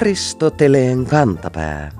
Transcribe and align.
Aristoteleen 0.00 1.06
kantapää. 1.06 1.92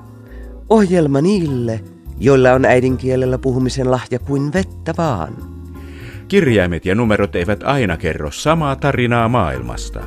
Ohjelma 0.69 1.21
niille, 1.21 1.81
joilla 2.19 2.53
on 2.53 2.65
äidinkielellä 2.65 3.39
puhumisen 3.39 3.91
lahja 3.91 4.19
kuin 4.19 4.53
vettä 4.53 4.95
vaan. 4.99 5.37
Kirjaimet 6.29 6.87
ja 6.87 6.95
numerot 6.95 7.37
eivät 7.37 7.63
aina 7.63 7.97
kerro 7.97 8.31
samaa 8.31 8.77
tarinaa 8.77 9.29
maailmasta. 9.29 10.01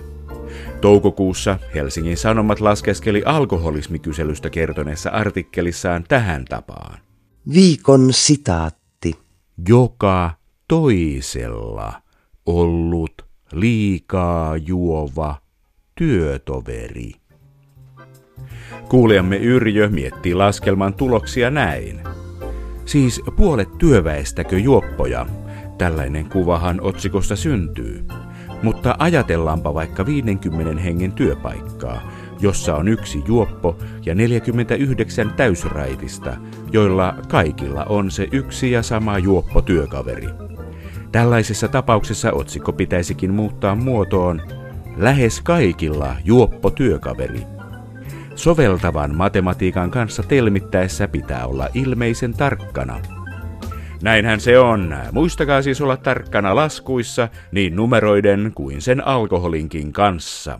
Toukokuussa 0.81 1.59
Helsingin 1.75 2.17
Sanomat 2.17 2.59
laskeskeli 2.59 3.23
alkoholismikyselystä 3.25 4.49
kertoneessa 4.49 5.09
artikkelissaan 5.09 6.03
tähän 6.07 6.45
tapaan. 6.45 6.99
Viikon 7.53 8.13
sitaatti. 8.13 9.13
Joka 9.67 10.31
toisella 10.67 11.93
ollut 12.45 13.25
liikaa 13.51 14.57
juova 14.57 15.35
työtoveri. 15.95 17.22
Kuulijamme 18.89 19.37
Yrjö 19.37 19.89
miettii 19.89 20.35
laskelman 20.35 20.93
tuloksia 20.93 21.49
näin. 21.49 21.99
Siis 22.85 23.21
puolet 23.35 23.77
työväestäkö 23.77 24.59
juoppoja? 24.59 25.25
Tällainen 25.77 26.29
kuvahan 26.29 26.81
otsikosta 26.81 27.35
syntyy. 27.35 28.05
Mutta 28.63 28.95
ajatellaanpa 28.99 29.73
vaikka 29.73 30.05
50 30.05 30.81
hengen 30.81 31.11
työpaikkaa, 31.11 32.11
jossa 32.39 32.75
on 32.75 32.87
yksi 32.87 33.23
juoppo 33.27 33.77
ja 34.05 34.15
49 34.15 35.33
täysraitista, 35.37 36.37
joilla 36.71 37.15
kaikilla 37.27 37.83
on 37.83 38.11
se 38.11 38.27
yksi 38.31 38.71
ja 38.71 38.83
sama 38.83 39.19
juoppo 39.19 39.61
työkaveri. 39.61 40.27
Tällaisessa 41.11 41.67
tapauksessa 41.67 42.31
otsikko 42.31 42.73
pitäisikin 42.73 43.33
muuttaa 43.33 43.75
muotoon 43.75 44.41
Lähes 44.97 45.41
kaikilla 45.41 46.15
juoppo 46.25 46.69
työkaveri. 46.69 47.52
Soveltavan 48.35 49.15
matematiikan 49.15 49.91
kanssa 49.91 50.23
telmittäessä 50.23 51.07
pitää 51.07 51.47
olla 51.47 51.69
ilmeisen 51.73 52.33
tarkkana. 52.33 52.99
Näinhän 54.01 54.39
se 54.39 54.59
on. 54.59 54.95
Muistakaa 55.11 55.61
siis 55.61 55.81
olla 55.81 55.97
tarkkana 55.97 56.55
laskuissa 56.55 57.29
niin 57.51 57.75
numeroiden 57.75 58.51
kuin 58.55 58.81
sen 58.81 59.07
alkoholinkin 59.07 59.93
kanssa. 59.93 60.59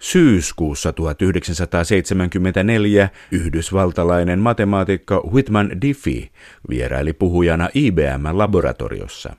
Syyskuussa 0.00 0.92
1974 0.92 3.08
yhdysvaltalainen 3.30 4.38
matemaatikko 4.38 5.30
Whitman 5.32 5.70
Diffie 5.82 6.28
vieraili 6.70 7.12
puhujana 7.12 7.68
IBM-laboratoriossa. 7.74 9.36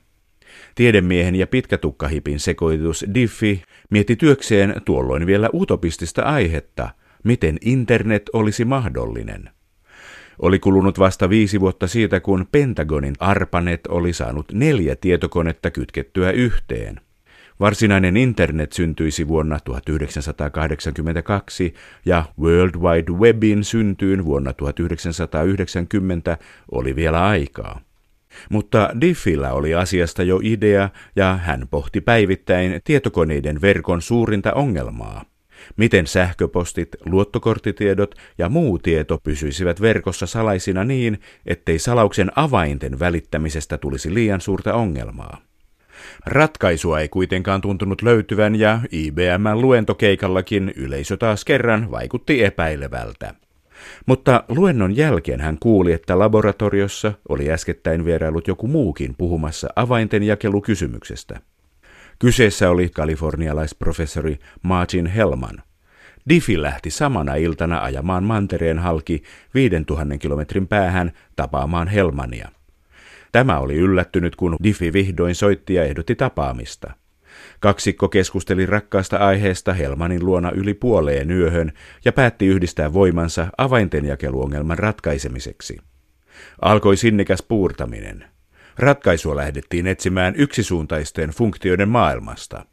Tiedemiehen 0.74 1.34
ja 1.34 1.46
pitkätukkahipin 1.46 2.40
sekoitus 2.40 3.04
Diffie 3.14 3.62
mietti 3.90 4.16
työkseen 4.16 4.74
tuolloin 4.84 5.26
vielä 5.26 5.50
utopistista 5.54 6.22
aihetta, 6.22 6.90
miten 7.24 7.58
internet 7.60 8.22
olisi 8.32 8.64
mahdollinen. 8.64 9.50
Oli 10.38 10.58
kulunut 10.58 10.98
vasta 10.98 11.30
viisi 11.30 11.60
vuotta 11.60 11.86
siitä, 11.86 12.20
kun 12.20 12.46
Pentagonin 12.52 13.14
ARPANET 13.18 13.86
oli 13.86 14.12
saanut 14.12 14.52
neljä 14.52 14.96
tietokonetta 14.96 15.70
kytkettyä 15.70 16.30
yhteen– 16.30 17.00
Varsinainen 17.62 18.16
internet 18.16 18.72
syntyisi 18.72 19.28
vuonna 19.28 19.58
1982 19.64 21.74
ja 22.04 22.24
World 22.40 22.74
Wide 22.74 23.12
Webin 23.12 23.64
syntyyn 23.64 24.24
vuonna 24.24 24.52
1990 24.52 26.38
oli 26.72 26.96
vielä 26.96 27.26
aikaa. 27.26 27.80
Mutta 28.50 28.90
Diffillä 29.00 29.52
oli 29.52 29.74
asiasta 29.74 30.22
jo 30.22 30.40
idea 30.42 30.88
ja 31.16 31.38
hän 31.42 31.68
pohti 31.70 32.00
päivittäin 32.00 32.80
tietokoneiden 32.84 33.60
verkon 33.60 34.02
suurinta 34.02 34.52
ongelmaa. 34.52 35.24
Miten 35.76 36.06
sähköpostit, 36.06 36.88
luottokorttitiedot 37.06 38.14
ja 38.38 38.48
muu 38.48 38.78
tieto 38.78 39.18
pysyisivät 39.22 39.80
verkossa 39.80 40.26
salaisina 40.26 40.84
niin, 40.84 41.20
ettei 41.46 41.78
salauksen 41.78 42.32
avainten 42.36 42.98
välittämisestä 42.98 43.78
tulisi 43.78 44.14
liian 44.14 44.40
suurta 44.40 44.74
ongelmaa. 44.74 45.42
Ratkaisua 46.26 47.00
ei 47.00 47.08
kuitenkaan 47.08 47.60
tuntunut 47.60 48.02
löytyvän 48.02 48.56
ja 48.56 48.80
IBMn 48.92 49.60
luentokeikallakin 49.60 50.72
yleisö 50.76 51.16
taas 51.16 51.44
kerran 51.44 51.90
vaikutti 51.90 52.44
epäilevältä. 52.44 53.34
Mutta 54.06 54.44
luennon 54.48 54.96
jälkeen 54.96 55.40
hän 55.40 55.56
kuuli, 55.60 55.92
että 55.92 56.18
laboratoriossa 56.18 57.12
oli 57.28 57.52
äskettäin 57.52 58.04
vierailut 58.04 58.48
joku 58.48 58.66
muukin 58.66 59.14
puhumassa 59.18 59.68
avainten 59.76 60.22
jakelukysymyksestä. 60.22 61.40
Kyseessä 62.18 62.70
oli 62.70 62.88
kalifornialaisprofessori 62.88 64.38
Martin 64.62 65.06
Hellman. 65.06 65.62
Diffi 66.28 66.62
lähti 66.62 66.90
samana 66.90 67.34
iltana 67.34 67.82
ajamaan 67.82 68.24
mantereen 68.24 68.78
halki 68.78 69.22
5000 69.54 70.18
kilometrin 70.18 70.68
päähän 70.68 71.12
tapaamaan 71.36 71.88
Helmania. 71.88 72.48
Tämä 73.32 73.58
oli 73.58 73.74
yllättynyt, 73.76 74.36
kun 74.36 74.56
Diffi 74.62 74.92
vihdoin 74.92 75.34
soitti 75.34 75.74
ja 75.74 75.84
ehdotti 75.84 76.14
tapaamista. 76.14 77.01
Kaksikko 77.62 78.08
keskusteli 78.08 78.66
rakkaasta 78.66 79.16
aiheesta 79.16 79.72
Helmanin 79.72 80.26
luona 80.26 80.50
yli 80.50 80.74
puoleen 80.74 81.30
yöhön 81.30 81.72
ja 82.04 82.12
päätti 82.12 82.46
yhdistää 82.46 82.92
voimansa 82.92 83.46
avaintenjakeluongelman 83.58 84.78
ratkaisemiseksi. 84.78 85.78
Alkoi 86.62 86.96
sinnikäs 86.96 87.42
puurtaminen. 87.42 88.24
Ratkaisua 88.78 89.36
lähdettiin 89.36 89.86
etsimään 89.86 90.34
yksisuuntaisten 90.36 91.30
funktioiden 91.30 91.88
maailmasta. 91.88 92.66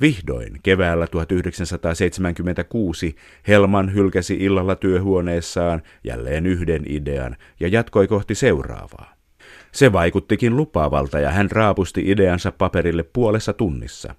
Vihdoin 0.00 0.60
keväällä 0.62 1.06
1976 1.06 3.16
Helman 3.48 3.94
hylkäsi 3.94 4.34
illalla 4.34 4.76
työhuoneessaan 4.76 5.82
jälleen 6.04 6.46
yhden 6.46 6.84
idean 6.88 7.36
ja 7.60 7.68
jatkoi 7.68 8.08
kohti 8.08 8.34
seuraavaa. 8.34 9.19
Se 9.72 9.92
vaikuttikin 9.92 10.56
lupaavalta 10.56 11.20
ja 11.20 11.30
hän 11.30 11.50
raapusti 11.50 12.02
ideansa 12.06 12.52
paperille 12.52 13.02
puolessa 13.02 13.52
tunnissa. 13.52 14.14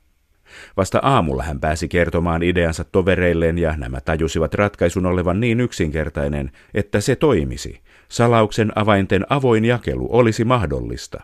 Vasta 0.78 1.00
aamulla 1.02 1.44
hän 1.44 1.60
pääsi 1.60 1.88
kertomaan 1.88 2.44
ideansa 2.44 2.84
tovereilleen 2.84 3.58
ja 3.58 3.78
nämä 3.78 4.02
tajusivat 4.02 4.54
ratkaisun 4.54 5.06
olevan 5.06 5.40
niin 5.40 5.60
yksinkertainen, 5.60 6.52
että 6.74 7.02
se 7.02 7.16
toimisi. 7.16 7.82
Salauksen 8.10 8.72
avainten 8.76 9.26
avoin 9.30 9.66
jakelu 9.66 10.08
olisi 10.12 10.46
mahdollista. 10.46 11.24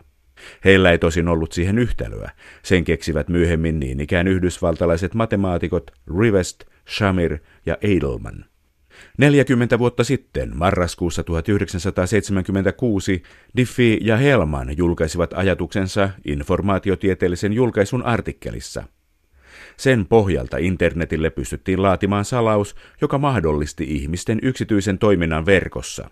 Heillä 0.64 0.90
ei 0.90 0.98
tosin 0.98 1.28
ollut 1.28 1.52
siihen 1.52 1.78
yhtälöä. 1.78 2.30
Sen 2.62 2.84
keksivät 2.84 3.28
myöhemmin 3.28 3.80
niin 3.80 4.00
ikään 4.00 4.28
yhdysvaltalaiset 4.28 5.14
matemaatikot 5.14 5.90
Rivest, 6.20 6.64
Shamir 6.96 7.38
ja 7.66 7.76
Edelman. 7.82 8.44
40 9.18 9.78
vuotta 9.78 10.04
sitten, 10.04 10.56
marraskuussa 10.56 11.22
1976, 11.22 13.22
Diffie 13.56 13.98
ja 14.00 14.16
Helman 14.16 14.76
julkaisivat 14.76 15.34
ajatuksensa 15.36 16.10
informaatiotieteellisen 16.24 17.52
julkaisun 17.52 18.02
artikkelissa. 18.02 18.84
Sen 19.76 20.06
pohjalta 20.06 20.56
internetille 20.56 21.30
pystyttiin 21.30 21.82
laatimaan 21.82 22.24
salaus, 22.24 22.76
joka 23.00 23.18
mahdollisti 23.18 23.84
ihmisten 23.88 24.38
yksityisen 24.42 24.98
toiminnan 24.98 25.46
verkossa. 25.46 26.10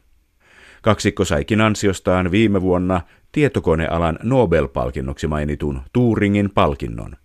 Kaksikko 0.83 1.25
saikin 1.25 1.61
ansiostaan 1.61 2.31
viime 2.31 2.63
vuonna 2.63 3.01
tietokonealan 3.33 4.19
Nobel-palkinnoksi 4.23 5.27
mainitun 5.27 5.81
Turingin 5.93 6.51
palkinnon. 6.55 7.17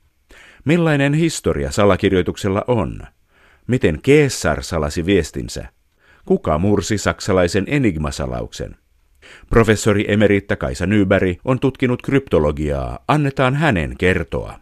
Millainen 0.66 1.14
historia 1.14 1.72
salakirjoituksella 1.72 2.64
on? 2.68 3.02
Miten 3.72 4.00
Keessar 4.02 4.64
salasi 4.64 5.06
viestinsä? 5.06 5.66
Kuka 6.26 6.58
mursi 6.58 6.98
saksalaisen 6.98 7.64
enigmasalauksen? 7.68 8.76
Professori 9.50 10.06
emeritta 10.08 10.56
Kaisa 10.56 10.86
Nyberg 10.86 11.40
on 11.46 11.60
tutkinut 11.60 12.02
kryptologiaa. 12.02 13.00
Annetaan 13.08 13.56
hänen 13.56 13.96
kertoa. 13.98 14.60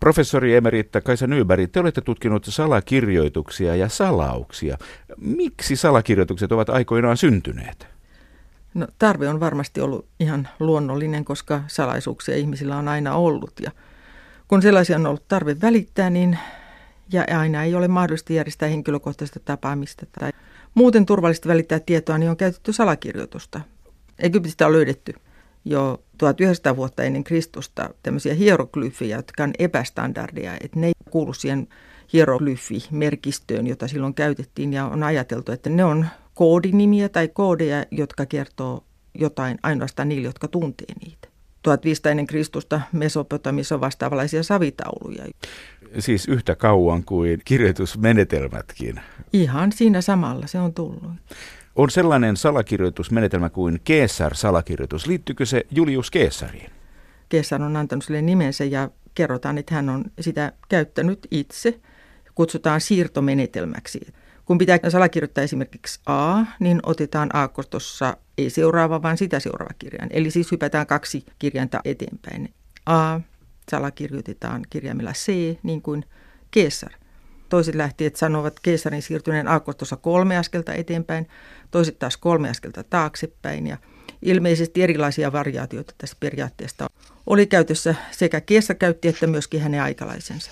Professori 0.00 0.54
emeritta 0.54 1.00
Kaisa 1.00 1.26
Nyberg, 1.26 1.70
te 1.72 1.80
olette 1.80 2.00
tutkinut 2.00 2.44
salakirjoituksia 2.44 3.76
ja 3.76 3.88
salauksia. 3.88 4.76
Miksi 5.16 5.76
salakirjoitukset 5.76 6.52
ovat 6.52 6.68
aikoinaan 6.70 7.16
syntyneet? 7.16 7.91
No, 8.74 8.86
tarve 8.98 9.28
on 9.28 9.40
varmasti 9.40 9.80
ollut 9.80 10.06
ihan 10.20 10.48
luonnollinen, 10.60 11.24
koska 11.24 11.62
salaisuuksia 11.66 12.36
ihmisillä 12.36 12.76
on 12.76 12.88
aina 12.88 13.14
ollut. 13.14 13.52
Ja 13.60 13.70
kun 14.48 14.62
sellaisia 14.62 14.96
on 14.96 15.06
ollut 15.06 15.28
tarve 15.28 15.56
välittää, 15.62 16.10
niin 16.10 16.38
ja 17.12 17.24
aina 17.38 17.62
ei 17.62 17.74
ole 17.74 17.88
mahdollista 17.88 18.32
järjestää 18.32 18.68
henkilökohtaista 18.68 19.40
tapaamista 19.40 20.06
tai 20.18 20.32
muuten 20.74 21.06
turvallista 21.06 21.48
välittää 21.48 21.80
tietoa, 21.80 22.18
niin 22.18 22.30
on 22.30 22.36
käytetty 22.36 22.72
salakirjoitusta. 22.72 23.60
Egyptistä 24.18 24.66
on 24.66 24.72
löydetty 24.72 25.14
jo 25.64 26.02
1900 26.18 26.76
vuotta 26.76 27.02
ennen 27.02 27.24
Kristusta 27.24 27.90
tämmöisiä 28.02 28.34
hieroglyfejä, 28.34 29.16
jotka 29.16 29.42
on 29.42 29.52
epästandardia, 29.58 30.52
että 30.60 30.80
ne 30.80 30.86
ei 30.86 30.92
kuulu 31.10 31.32
siihen 31.32 31.68
hieroglyfimerkistöön, 32.12 33.66
jota 33.66 33.88
silloin 33.88 34.14
käytettiin 34.14 34.72
ja 34.72 34.86
on 34.86 35.02
ajateltu, 35.02 35.52
että 35.52 35.70
ne 35.70 35.84
on 35.84 36.06
koodinimiä 36.34 37.08
tai 37.08 37.28
koodeja, 37.28 37.84
jotka 37.90 38.26
kertoo 38.26 38.84
jotain 39.14 39.58
ainoastaan 39.62 40.08
niille, 40.08 40.26
jotka 40.26 40.48
tuntee 40.48 40.94
niitä. 41.04 41.28
1500 41.62 42.10
ennen 42.10 42.26
Kristusta 42.26 42.80
Mesopotamissa 42.92 43.74
on 43.74 43.80
vastaavanlaisia 43.80 44.42
savitauluja. 44.42 45.24
Siis 45.98 46.28
yhtä 46.28 46.54
kauan 46.54 47.04
kuin 47.04 47.40
kirjoitusmenetelmätkin. 47.44 49.00
Ihan 49.32 49.72
siinä 49.72 50.00
samalla 50.00 50.46
se 50.46 50.58
on 50.58 50.74
tullut. 50.74 51.12
On 51.76 51.90
sellainen 51.90 52.36
salakirjoitusmenetelmä 52.36 53.50
kuin 53.50 53.80
Keesar-salakirjoitus. 53.84 55.06
Liittyykö 55.06 55.46
se 55.46 55.66
Julius 55.70 56.10
Keesariin? 56.10 56.70
Keesar 57.28 57.62
on 57.62 57.76
antanut 57.76 58.04
sille 58.04 58.22
nimensä 58.22 58.64
ja 58.64 58.90
kerrotaan, 59.14 59.58
että 59.58 59.74
hän 59.74 59.88
on 59.88 60.04
sitä 60.20 60.52
käyttänyt 60.68 61.26
itse. 61.30 61.80
Kutsutaan 62.34 62.80
siirtomenetelmäksi. 62.80 64.00
Kun 64.44 64.58
pitää 64.58 64.78
salakirjoittaa 64.88 65.44
esimerkiksi 65.44 66.00
A, 66.06 66.42
niin 66.60 66.80
otetaan 66.82 67.30
A-kostossa 67.32 68.16
ei 68.38 68.50
seuraava, 68.50 69.02
vaan 69.02 69.16
sitä 69.16 69.40
seuraava 69.40 69.74
kirjain. 69.78 70.10
Eli 70.12 70.30
siis 70.30 70.52
hypätään 70.52 70.86
kaksi 70.86 71.26
kirjainta 71.38 71.80
eteenpäin. 71.84 72.54
A 72.86 73.20
salakirjoitetaan 73.70 74.62
kirjaimella 74.70 75.12
C, 75.12 75.32
niin 75.62 75.82
kuin 75.82 76.04
Keesar. 76.50 76.92
Toiset 77.48 77.74
lähtijät 77.74 78.16
sanovat 78.16 78.60
Keesarin 78.60 79.02
siirtyneen 79.02 79.48
A-kostossa 79.48 79.96
kolme 79.96 80.38
askelta 80.38 80.74
eteenpäin, 80.74 81.28
toiset 81.70 81.98
taas 81.98 82.16
kolme 82.16 82.50
askelta 82.50 82.84
taaksepäin. 82.84 83.66
Ja 83.66 83.76
ilmeisesti 84.22 84.82
erilaisia 84.82 85.32
variaatioita 85.32 85.94
tästä 85.98 86.16
periaatteesta 86.20 86.86
oli 87.26 87.46
käytössä 87.46 87.94
sekä 88.10 88.40
Keesar 88.40 88.76
käytti 88.76 89.08
että 89.08 89.26
myöskin 89.26 89.60
hänen 89.60 89.82
aikalaisensa. 89.82 90.50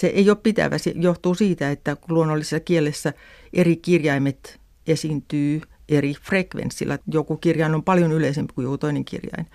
Se 0.00 0.06
ei 0.06 0.30
ole 0.30 0.38
pitävä, 0.42 0.78
se 0.78 0.92
johtuu 0.96 1.34
siitä, 1.34 1.70
että 1.70 1.96
luonnollisessa 2.08 2.60
kielessä 2.60 3.12
eri 3.52 3.76
kirjaimet 3.76 4.60
esiintyy 4.86 5.60
eri 5.88 6.14
frekvenssillä. 6.22 6.98
Joku 7.12 7.36
kirjain 7.36 7.74
on 7.74 7.82
paljon 7.82 8.12
yleisempi 8.12 8.54
kuin 8.54 8.62
joku 8.62 8.78
toinen 8.78 9.04
kirjain. 9.04 9.46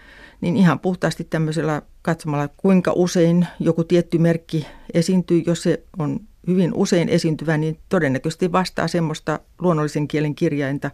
Niin 0.42 0.58
ihan 0.58 0.80
puhtaasti 0.80 1.24
tämmöisellä 1.24 1.82
katsomalla, 2.02 2.50
kuinka 2.58 2.94
usein 2.96 3.48
joku 3.60 3.84
tietty 3.84 4.18
merkki 4.18 4.68
esiintyy, 4.94 5.44
jos 5.46 5.64
se 5.64 5.84
on 6.00 6.20
hyvin 6.48 6.74
usein 6.74 7.10
esiintyvä, 7.10 7.58
niin 7.58 7.80
todennäköisesti 7.90 8.52
vastaa 8.52 8.88
semmoista 8.88 9.40
luonnollisen 9.60 10.08
kielen 10.08 10.36
kirjainta, 10.36 10.92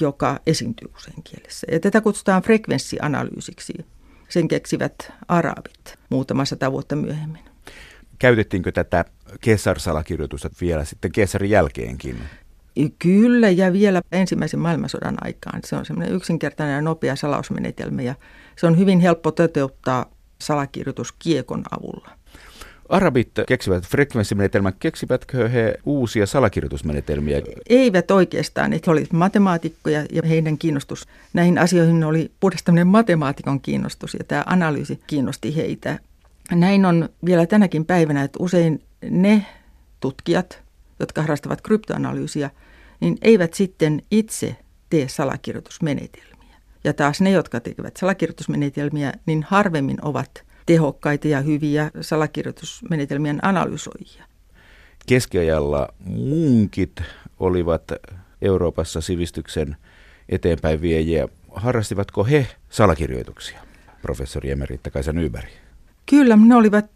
joka 0.00 0.40
esiintyy 0.46 0.88
usein 0.96 1.22
kielessä. 1.22 1.66
Ja 1.72 1.80
tätä 1.80 2.00
kutsutaan 2.00 2.42
frekvenssianalyysiksi. 2.42 3.74
Sen 4.28 4.48
keksivät 4.48 5.12
arabit 5.28 5.98
muutama 6.10 6.44
sata 6.44 6.72
vuotta 6.72 6.96
myöhemmin. 6.96 7.42
Käytettiinkö 8.18 8.72
tätä 8.72 9.04
Kesar-salakirjoitusta 9.40 10.50
vielä 10.60 10.84
sitten 10.84 11.12
Kesarin 11.12 11.50
jälkeenkin? 11.50 12.18
Kyllä, 12.98 13.50
ja 13.50 13.72
vielä 13.72 14.02
ensimmäisen 14.12 14.60
maailmansodan 14.60 15.16
aikaan. 15.20 15.60
Se 15.64 15.76
on 15.76 15.86
semmoinen 15.86 16.14
yksinkertainen 16.14 16.74
ja 16.74 16.82
nopea 16.82 17.16
salausmenetelmä, 17.16 18.02
ja 18.02 18.14
se 18.56 18.66
on 18.66 18.78
hyvin 18.78 19.00
helppo 19.00 19.30
toteuttaa 19.30 20.06
salakirjoitus 20.40 21.12
kiekon 21.12 21.62
avulla. 21.70 22.10
Arabit 22.88 23.30
keksivät 23.46 23.86
frekvenssimenetelmän, 23.86 24.72
keksivätkö 24.80 25.48
he 25.48 25.74
uusia 25.86 26.26
salakirjoitusmenetelmiä? 26.26 27.42
Eivät 27.68 28.10
oikeastaan, 28.10 28.72
he 28.72 28.80
olivat 28.86 29.12
matemaatikkoja 29.12 30.06
ja 30.12 30.22
heidän 30.28 30.58
kiinnostus 30.58 31.08
näihin 31.32 31.58
asioihin 31.58 32.04
oli 32.04 32.30
puhdas 32.40 32.64
matemaatikon 32.84 33.60
kiinnostus 33.60 34.14
ja 34.14 34.24
tämä 34.24 34.44
analyysi 34.46 35.00
kiinnosti 35.06 35.56
heitä. 35.56 35.98
Näin 36.50 36.84
on 36.84 37.08
vielä 37.24 37.46
tänäkin 37.46 37.84
päivänä, 37.84 38.22
että 38.22 38.38
usein 38.42 38.82
ne 39.10 39.46
tutkijat, 40.00 40.62
jotka 41.00 41.20
harrastavat 41.20 41.60
kryptoanalyysiä, 41.60 42.50
niin 43.00 43.18
eivät 43.22 43.54
sitten 43.54 44.02
itse 44.10 44.56
tee 44.90 45.08
salakirjoitusmenetelmiä. 45.08 46.56
Ja 46.84 46.92
taas 46.92 47.20
ne, 47.20 47.30
jotka 47.30 47.60
tekevät 47.60 47.96
salakirjoitusmenetelmiä, 47.96 49.12
niin 49.26 49.42
harvemmin 49.42 49.98
ovat 50.02 50.44
tehokkaita 50.66 51.28
ja 51.28 51.40
hyviä 51.40 51.90
salakirjoitusmenetelmien 52.00 53.38
analysoijia. 53.42 54.24
Keskiajalla 55.06 55.88
munkit 56.04 57.02
olivat 57.40 57.92
Euroopassa 58.42 59.00
sivistyksen 59.00 59.76
eteenpäin 60.28 60.80
viejiä. 60.80 61.28
Harrastivatko 61.54 62.24
he 62.24 62.46
salakirjoituksia, 62.70 63.60
professori 64.02 64.50
Emeritta 64.50 64.90
Kaisa 64.90 65.12
Nyberg? 65.12 65.67
Kyllä, 66.10 66.36
ne 66.36 66.54
olivat 66.54 66.90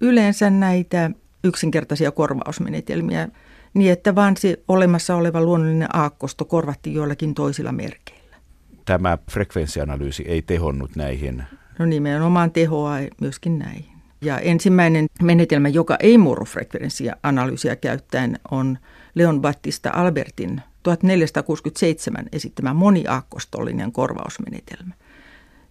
yleensä 0.00 0.50
näitä 0.50 1.10
yksinkertaisia 1.44 2.10
korvausmenetelmiä 2.10 3.28
niin, 3.74 3.92
että 3.92 4.14
vaan 4.14 4.36
se 4.36 4.62
olemassa 4.68 5.16
oleva 5.16 5.40
luonnollinen 5.42 5.96
aakkosto 5.96 6.44
korvattiin 6.44 6.96
joillakin 6.96 7.34
toisilla 7.34 7.72
merkeillä. 7.72 8.36
Tämä 8.84 9.18
frekvenssianalyysi 9.30 10.22
ei 10.22 10.42
tehonnut 10.42 10.96
näihin? 10.96 11.42
No 11.78 11.86
nimenomaan 11.86 12.50
tehoa 12.50 12.96
myöskin 13.20 13.58
näihin. 13.58 13.96
Ja 14.20 14.38
ensimmäinen 14.38 15.06
menetelmä, 15.22 15.68
joka 15.68 15.96
ei 16.00 16.18
murrofrekvenssianalyysiä 16.18 17.76
käyttäen, 17.76 18.38
on 18.50 18.78
Leon 19.14 19.40
Battista 19.40 19.90
Albertin 19.94 20.60
1467 20.82 22.26
esittämä 22.32 22.74
moniaakkostollinen 22.74 23.92
korvausmenetelmä. 23.92 24.94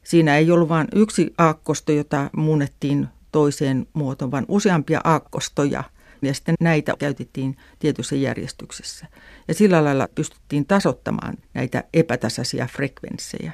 Siinä 0.05 0.37
ei 0.37 0.51
ollut 0.51 0.69
vain 0.69 0.87
yksi 0.95 1.33
aakkosto, 1.37 1.91
jota 1.91 2.29
muunnettiin 2.35 3.07
toiseen 3.31 3.87
muotoon, 3.93 4.31
vaan 4.31 4.45
useampia 4.47 5.01
aakkostoja. 5.03 5.83
Ja 6.21 6.33
sitten 6.33 6.55
näitä 6.59 6.93
käytettiin 6.99 7.57
tietyssä 7.79 8.15
järjestyksessä. 8.15 9.07
Ja 9.47 9.53
sillä 9.53 9.83
lailla 9.83 10.07
pystyttiin 10.15 10.65
tasottamaan 10.65 11.37
näitä 11.53 11.83
epätasaisia 11.93 12.67
frekvenssejä. 12.67 13.51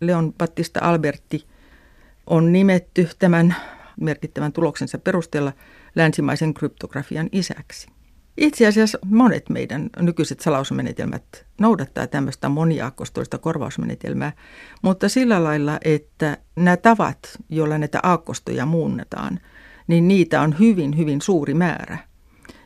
Leon 0.00 0.32
Battista 0.32 0.80
Alberti 0.82 1.46
on 2.26 2.52
nimetty 2.52 3.08
tämän 3.18 3.56
merkittävän 4.00 4.52
tuloksensa 4.52 4.98
perusteella 4.98 5.52
länsimaisen 5.96 6.54
kryptografian 6.54 7.28
isäksi. 7.32 7.88
Itse 8.36 8.66
asiassa 8.66 8.98
monet 9.04 9.48
meidän 9.48 9.90
nykyiset 10.00 10.40
salausmenetelmät 10.40 11.46
noudattaa 11.60 12.06
tämmöistä 12.06 12.48
moniaakkostoista 12.48 13.38
korvausmenetelmää, 13.38 14.32
mutta 14.82 15.08
sillä 15.08 15.44
lailla, 15.44 15.78
että 15.84 16.36
nämä 16.56 16.76
tavat, 16.76 17.18
joilla 17.48 17.78
näitä 17.78 18.00
aakkostoja 18.02 18.66
muunnetaan, 18.66 19.40
niin 19.86 20.08
niitä 20.08 20.40
on 20.40 20.58
hyvin, 20.58 20.96
hyvin 20.96 21.20
suuri 21.20 21.54
määrä, 21.54 21.98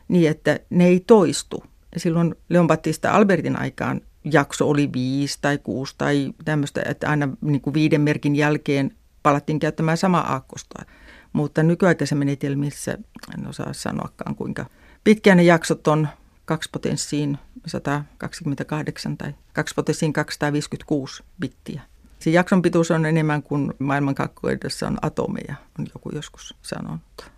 niin 0.07 0.31
että 0.31 0.59
ne 0.69 0.85
ei 0.85 1.03
toistu. 1.07 1.63
Silloin 1.97 2.35
Leon 2.49 2.67
Battista 2.67 3.11
Albertin 3.11 3.59
aikaan 3.59 4.01
jakso 4.23 4.69
oli 4.69 4.89
viisi 4.93 5.37
tai 5.41 5.57
kuusi 5.57 5.95
tai 5.97 6.33
tämmöistä, 6.45 6.81
että 6.85 7.09
aina 7.09 7.29
niin 7.41 7.61
kuin 7.61 7.73
viiden 7.73 8.01
merkin 8.01 8.35
jälkeen 8.35 8.91
palattiin 9.23 9.59
käyttämään 9.59 9.97
samaa 9.97 10.33
aakkostoa. 10.33 10.85
Mutta 11.33 11.63
nykyaikaisessa 11.63 12.15
menetelmissä 12.15 12.97
en 13.37 13.47
osaa 13.47 13.73
sanoakaan 13.73 14.35
kuinka– 14.35 14.65
Pitkään 15.03 15.37
ne 15.37 15.43
jaksot 15.43 15.87
on 15.87 16.07
kaksi 16.45 16.69
potenssiin 16.71 17.37
128 17.67 19.17
tai 19.17 19.33
kaksi 19.53 19.75
potenssiin 19.75 20.13
256 20.13 21.23
bittiä. 21.39 21.81
Se 22.19 22.29
jakson 22.29 22.61
pituus 22.61 22.91
on 22.91 23.05
enemmän 23.05 23.43
kuin 23.43 23.73
maailmankakkoidessa 23.79 24.87
on 24.87 24.97
atomeja, 25.01 25.55
on 25.79 25.87
joku 25.93 26.11
joskus 26.15 26.55
sanonut. 26.61 27.31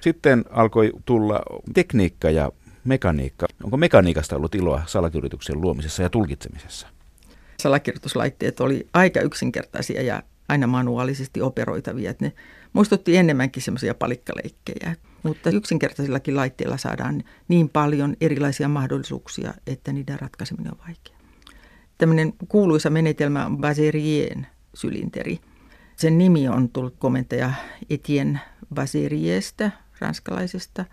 Sitten 0.00 0.44
alkoi 0.50 0.92
tulla 1.04 1.40
tekniikka 1.74 2.30
ja 2.30 2.52
mekaniikka. 2.84 3.46
Onko 3.64 3.76
mekaniikasta 3.76 4.36
ollut 4.36 4.54
iloa 4.54 4.82
salakirjoituksen 4.86 5.60
luomisessa 5.60 6.02
ja 6.02 6.10
tulkitsemisessa? 6.10 6.86
Salakirjoituslaitteet 7.62 8.60
oli 8.60 8.88
aika 8.92 9.20
yksinkertaisia 9.20 10.02
ja 10.02 10.22
aina 10.52 10.66
manuaalisesti 10.66 11.40
operoitavia. 11.40 12.10
Että 12.10 12.24
ne 12.24 12.32
muistutti 12.72 13.16
enemmänkin 13.16 13.62
semmoisia 13.62 13.94
palikkaleikkejä. 13.94 14.96
Mutta 15.22 15.50
yksinkertaisillakin 15.50 16.36
laitteilla 16.36 16.76
saadaan 16.76 17.24
niin 17.48 17.68
paljon 17.68 18.16
erilaisia 18.20 18.68
mahdollisuuksia, 18.68 19.54
että 19.66 19.92
niiden 19.92 20.20
ratkaiseminen 20.20 20.72
on 20.72 20.78
vaikea. 20.78 21.16
Tämmöinen 21.98 22.32
kuuluisa 22.48 22.90
menetelmä 22.90 23.46
on 23.46 23.58
Baserien 23.58 24.46
sylinteri. 24.74 25.40
Sen 25.96 26.18
nimi 26.18 26.48
on 26.48 26.68
tullut 26.68 26.96
komentaja 26.98 27.52
Etienne 27.90 28.38
Baseriestä, 28.74 29.70
ranskalaisesta, 29.98 30.84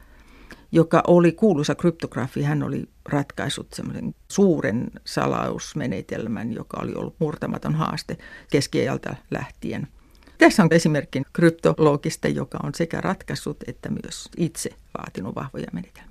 joka 0.71 1.03
oli 1.07 1.31
kuuluisa 1.31 1.75
kryptografi. 1.75 2.43
Hän 2.43 2.63
oli 2.63 2.83
ratkaissut 3.05 3.67
semmoisen 3.73 4.15
suuren 4.31 4.91
salausmenetelmän, 5.05 6.53
joka 6.53 6.79
oli 6.83 6.93
ollut 6.93 7.15
murtamaton 7.19 7.75
haaste 7.75 8.17
keskiajalta 8.51 9.15
lähtien– 9.31 9.87
tässä 10.39 10.63
on 10.63 10.69
esimerkki 10.71 11.21
kryptologista, 11.33 12.27
joka 12.27 12.59
on 12.63 12.73
sekä 12.75 13.01
ratkaissut 13.01 13.57
että 13.67 13.89
myös 13.89 14.29
itse 14.37 14.69
vaatinut 14.97 15.35
vahvoja 15.35 15.67
menetelmiä. 15.73 16.09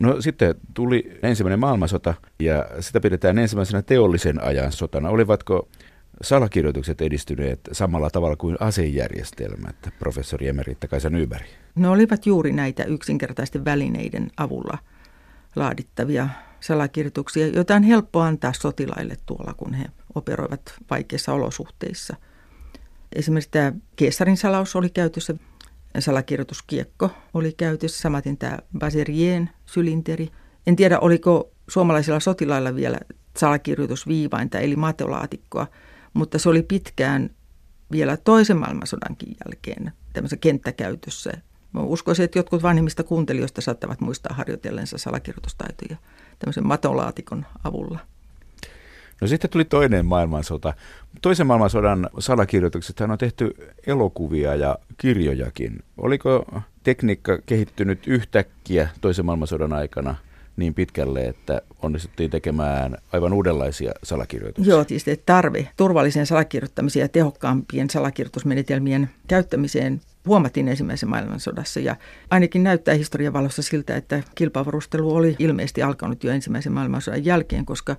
No 0.00 0.20
sitten 0.20 0.54
tuli 0.74 1.18
ensimmäinen 1.22 1.58
maailmansota 1.58 2.14
ja 2.40 2.66
sitä 2.80 3.00
pidetään 3.00 3.38
ensimmäisenä 3.38 3.82
teollisen 3.82 4.42
ajan 4.42 4.72
sotana. 4.72 5.08
Olivatko 5.08 5.68
salakirjoitukset 6.22 7.00
edistyneet 7.00 7.60
samalla 7.72 8.10
tavalla 8.10 8.36
kuin 8.36 8.56
asejärjestelmät, 8.60 9.76
professori 9.98 10.48
Emeritta 10.48 10.88
Kaisa 10.88 11.10
Nyberg? 11.10 11.46
Ne 11.74 11.88
olivat 11.88 12.26
juuri 12.26 12.52
näitä 12.52 12.84
yksinkertaisten 12.84 13.64
välineiden 13.64 14.30
avulla 14.36 14.78
laadittavia 15.56 16.28
salakirjoituksia, 16.60 17.46
joita 17.46 17.74
on 17.74 17.82
helppo 17.82 18.20
antaa 18.20 18.52
sotilaille 18.52 19.16
tuolla, 19.26 19.54
kun 19.54 19.74
he 19.74 19.84
operoivat 20.14 20.74
vaikeissa 20.90 21.32
olosuhteissa. 21.32 22.16
Esimerkiksi 23.14 23.50
tämä 23.50 23.72
Keesarin 23.96 24.36
salaus 24.36 24.76
oli 24.76 24.90
käytössä, 24.90 25.34
salakirjoituskiekko 25.98 27.10
oli 27.34 27.52
käytössä, 27.52 28.00
samaten 28.00 28.36
tämä 28.36 28.58
Baserien 28.78 29.50
sylinteri. 29.66 30.28
En 30.66 30.76
tiedä, 30.76 30.98
oliko 30.98 31.50
suomalaisilla 31.68 32.20
sotilailla 32.20 32.74
vielä 32.74 32.98
salakirjoitusviivainta 33.36 34.58
eli 34.58 34.76
mateolaatikkoa, 34.76 35.66
mutta 36.14 36.38
se 36.38 36.48
oli 36.48 36.62
pitkään 36.62 37.30
vielä 37.92 38.16
toisen 38.16 38.56
maailmansodankin 38.56 39.36
jälkeen 39.44 39.92
tämmöisessä 40.12 40.36
kenttäkäytössä. 40.36 41.32
Mä 41.72 41.80
uskoisin, 41.80 42.24
että 42.24 42.38
jotkut 42.38 42.62
vanhimmista 42.62 43.02
kuuntelijoista 43.02 43.60
saattavat 43.60 44.00
muistaa 44.00 44.34
harjoitellensa 44.34 44.98
salakirjoitustaitoja 44.98 45.96
tämmöisen 46.38 46.66
matolaatikon 46.66 47.46
avulla. 47.64 47.98
No 49.20 49.26
sitten 49.26 49.50
tuli 49.50 49.64
toinen 49.64 50.06
maailmansota. 50.06 50.74
Toisen 51.22 51.46
maailmansodan 51.46 52.10
salakirjoitukset 52.18 53.00
on 53.00 53.18
tehty 53.18 53.54
elokuvia 53.86 54.54
ja 54.54 54.78
kirjojakin. 54.98 55.82
Oliko 55.96 56.46
tekniikka 56.82 57.38
kehittynyt 57.46 58.06
yhtäkkiä 58.06 58.88
toisen 59.00 59.26
maailmansodan 59.26 59.72
aikana– 59.72 60.14
niin 60.56 60.74
pitkälle, 60.74 61.20
että 61.20 61.62
onnistuttiin 61.82 62.30
tekemään 62.30 62.96
aivan 63.12 63.32
uudenlaisia 63.32 63.92
salakirjoituksia. 64.02 64.74
Joo, 64.74 64.84
siis 64.88 65.04
tarve 65.26 65.68
turvallisen 65.76 66.26
salakirjoittamisen 66.26 67.00
ja 67.00 67.08
tehokkaampien 67.08 67.90
salakirjoitusmenetelmien 67.90 69.10
käyttämiseen 69.28 70.00
huomattiin 70.26 70.68
ensimmäisessä 70.68 71.06
maailmansodassa 71.06 71.80
ja 71.80 71.96
ainakin 72.30 72.62
näyttää 72.62 72.94
historian 72.94 73.32
valossa 73.32 73.62
siltä, 73.62 73.96
että 73.96 74.22
kilpavarustelu 74.34 75.14
oli 75.14 75.36
ilmeisesti 75.38 75.82
alkanut 75.82 76.24
jo 76.24 76.32
ensimmäisen 76.32 76.72
maailmansodan 76.72 77.24
jälkeen, 77.24 77.66
koska 77.66 77.96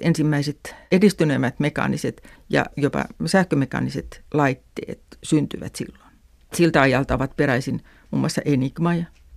ensimmäiset 0.00 0.74
edistyneemmät 0.92 1.60
mekaaniset 1.60 2.22
ja 2.50 2.66
jopa 2.76 3.04
sähkömekaaniset 3.26 4.22
laitteet 4.34 5.00
syntyvät 5.22 5.76
silloin. 5.76 6.12
Siltä 6.54 6.80
ajalta 6.80 7.14
ovat 7.14 7.36
peräisin 7.36 7.80
muun 8.10 8.20
muassa 8.20 8.42
Enigma 8.44 8.94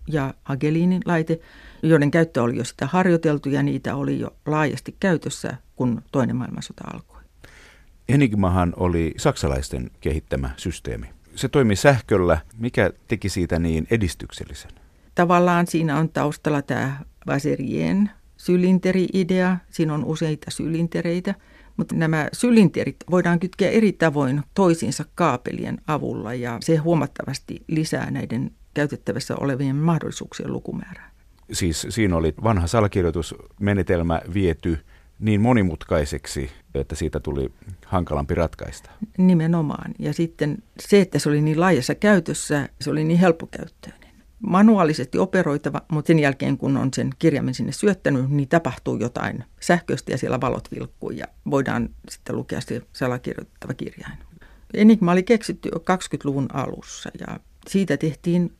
ja 0.08 0.34
Hagelinin 0.44 1.02
laite, 1.06 1.40
joiden 1.84 2.12
käyttö 2.12 2.44
oli 2.44 2.58
jo 2.58 2.64
sitä 2.64 2.86
harjoiteltu 2.86 3.50
ja 3.50 3.64
niitä 3.64 3.96
oli 3.96 4.20
jo 4.20 4.36
laajasti 4.46 4.96
käytössä, 5.00 5.58
kun 5.76 6.02
toinen 6.12 6.36
maailmansota 6.36 6.84
alkoi. 6.94 7.22
Enigmahan 8.10 8.74
oli 8.78 9.14
saksalaisten 9.18 9.92
kehittämä 10.00 10.50
systeemi. 10.58 11.08
Se 11.36 11.50
toimi 11.50 11.76
sähköllä. 11.76 12.38
Mikä 12.58 12.92
teki 13.08 13.30
siitä 13.30 13.60
niin 13.60 13.88
edistyksellisen? 13.92 14.72
Tavallaan 15.16 15.68
siinä 15.68 15.98
on 15.98 16.10
taustalla 16.10 16.62
tämä 16.62 16.98
Vaserien 17.28 18.12
sylinteri-idea. 18.38 19.58
Siinä 19.70 19.94
on 19.94 20.06
useita 20.06 20.52
sylintereitä, 20.52 21.36
mutta 21.78 21.96
nämä 21.96 22.30
sylinterit 22.34 22.96
voidaan 23.12 23.40
kytkeä 23.40 23.70
eri 23.70 23.94
tavoin 23.94 24.44
toisiinsa 24.54 25.06
kaapelien 25.16 25.82
avulla 25.88 26.34
ja 26.34 26.58
se 26.62 26.76
huomattavasti 26.76 27.64
lisää 27.68 28.12
näiden 28.12 28.52
käytettävissä 28.74 29.36
olevien 29.36 29.76
mahdollisuuksien 29.76 30.52
lukumäärää 30.52 31.11
siis 31.52 31.88
siinä 31.90 32.16
oli 32.16 32.34
vanha 32.44 32.68
salakirjoitusmenetelmä 32.68 34.22
viety 34.34 34.80
niin 35.20 35.42
monimutkaiseksi, 35.42 36.52
että 36.76 36.96
siitä 36.96 37.20
tuli 37.20 37.52
hankalampi 37.86 38.36
ratkaista. 38.36 38.90
Nimenomaan. 39.18 39.92
Ja 40.00 40.14
sitten 40.14 40.64
se, 40.80 41.02
että 41.02 41.20
se 41.20 41.30
oli 41.30 41.42
niin 41.42 41.60
laajassa 41.60 41.96
käytössä, 41.96 42.70
se 42.82 42.90
oli 42.90 43.04
niin 43.04 43.20
helppokäyttöinen. 43.20 44.12
Manuaalisesti 44.40 45.18
operoitava, 45.18 45.82
mutta 45.92 46.08
sen 46.08 46.20
jälkeen 46.20 46.58
kun 46.58 46.78
on 46.78 46.90
sen 46.94 47.10
kirjaimen 47.20 47.54
sinne 47.54 47.72
syöttänyt, 47.72 48.30
niin 48.30 48.50
tapahtuu 48.50 48.98
jotain 48.98 49.44
sähköistä 49.60 50.12
ja 50.12 50.18
siellä 50.18 50.42
valot 50.42 50.72
vilkkuu 50.72 51.10
ja 51.10 51.26
voidaan 51.52 51.90
sitten 52.10 52.36
lukea 52.36 52.62
se 52.62 52.82
salakirjoittava 52.94 53.74
kirjain. 53.74 54.18
Enigma 54.74 55.12
oli 55.12 55.24
keksitty 55.24 55.70
jo 55.74 55.78
20-luvun 55.78 56.48
alussa 56.54 57.10
ja 57.20 57.40
siitä 57.68 57.98
tehtiin 57.98 58.54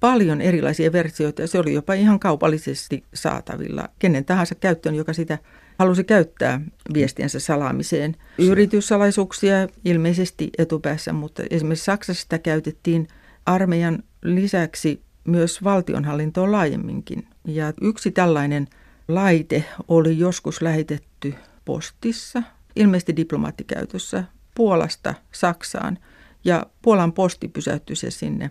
paljon 0.00 0.40
erilaisia 0.40 0.92
versioita 0.92 1.42
ja 1.42 1.48
se 1.48 1.58
oli 1.58 1.72
jopa 1.72 1.94
ihan 1.94 2.20
kaupallisesti 2.20 3.04
saatavilla 3.14 3.88
kenen 3.98 4.24
tahansa 4.24 4.54
käyttöön, 4.54 4.94
joka 4.94 5.12
sitä 5.12 5.38
halusi 5.78 6.04
käyttää 6.04 6.60
viestiensä 6.94 7.40
salaamiseen. 7.40 8.16
Yrityssalaisuuksia 8.38 9.68
ilmeisesti 9.84 10.50
etupäässä, 10.58 11.12
mutta 11.12 11.42
esimerkiksi 11.50 11.84
Saksassa 11.84 12.22
sitä 12.22 12.38
käytettiin 12.38 13.08
armeijan 13.46 14.02
lisäksi 14.22 15.00
myös 15.24 15.64
valtionhallintoon 15.64 16.52
laajemminkin. 16.52 17.28
Ja 17.44 17.72
yksi 17.80 18.10
tällainen 18.10 18.66
laite 19.08 19.64
oli 19.88 20.18
joskus 20.18 20.62
lähetetty 20.62 21.34
postissa, 21.64 22.42
ilmeisesti 22.76 23.16
diplomaattikäytössä, 23.16 24.24
Puolasta 24.54 25.14
Saksaan. 25.32 25.98
Ja 26.44 26.66
Puolan 26.82 27.12
posti 27.12 27.48
pysäyttyi 27.48 27.96
se 27.96 28.10
sinne 28.10 28.50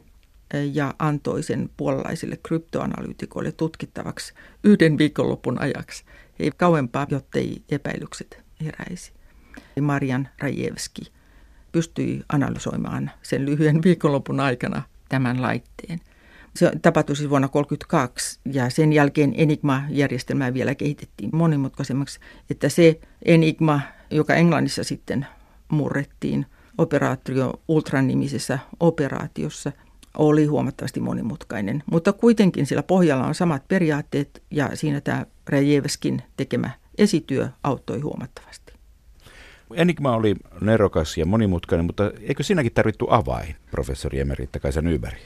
ja 0.73 0.93
antoi 0.99 1.43
sen 1.43 1.69
puolalaisille 1.77 2.37
kryptoanalyytikoille 2.43 3.51
tutkittavaksi 3.51 4.33
yhden 4.63 4.97
viikonlopun 4.97 5.61
ajaksi. 5.61 6.03
Ei 6.39 6.51
kauempaa, 6.57 7.07
jottei 7.09 7.63
epäilykset 7.69 8.43
heräisi. 8.63 9.11
Marian 9.81 10.27
Rajevski 10.39 11.01
pystyi 11.71 12.23
analysoimaan 12.29 13.11
sen 13.21 13.45
lyhyen 13.45 13.83
viikonlopun 13.83 14.39
aikana 14.39 14.81
tämän 15.09 15.41
laitteen. 15.41 15.99
Se 16.55 16.71
tapahtui 16.81 17.15
siis 17.15 17.29
vuonna 17.29 17.47
1932 17.47 18.39
ja 18.53 18.69
sen 18.69 18.93
jälkeen 18.93 19.33
Enigma-järjestelmää 19.37 20.53
vielä 20.53 20.75
kehitettiin 20.75 21.29
monimutkaisemmaksi, 21.33 22.19
että 22.49 22.69
se 22.69 22.99
Enigma, 23.25 23.81
joka 24.11 24.35
Englannissa 24.35 24.83
sitten 24.83 25.27
murrettiin 25.67 26.45
operaatio 26.77 27.61
Ultra-nimisessä 27.67 28.59
operaatiossa– 28.79 29.71
oli 30.17 30.45
huomattavasti 30.45 30.99
monimutkainen, 30.99 31.83
mutta 31.91 32.13
kuitenkin 32.13 32.65
sillä 32.65 32.83
pohjalla 32.83 33.27
on 33.27 33.35
samat 33.35 33.67
periaatteet 33.67 34.43
ja 34.51 34.69
siinä 34.73 35.01
tämä 35.01 35.25
Rajevskin 35.49 36.21
tekemä 36.37 36.69
esityö 36.97 37.49
auttoi 37.63 37.99
huomattavasti. 37.99 38.73
Enigma 39.73 40.15
oli 40.15 40.35
nerokas 40.61 41.17
ja 41.17 41.25
monimutkainen, 41.25 41.85
mutta 41.85 42.11
eikö 42.21 42.43
siinäkin 42.43 42.73
tarvittu 42.73 43.07
avain, 43.09 43.55
professori 43.71 44.19
Emeritta 44.19 44.59
Kaisa 44.59 44.81
Nyberg? 44.81 45.17